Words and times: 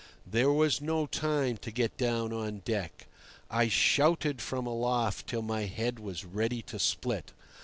There 0.25 0.51
was 0.51 0.81
no 0.81 1.05
time 1.05 1.57
to 1.57 1.69
get 1.69 1.95
down 1.95 2.33
on 2.33 2.63
deck. 2.65 3.05
I 3.51 3.67
shouted 3.67 4.41
from 4.41 4.65
aloft 4.65 5.27
till 5.27 5.43
my 5.43 5.65
head 5.65 5.99
was 5.99 6.25
ready 6.25 6.63
to 6.63 6.79
split. 6.79 7.33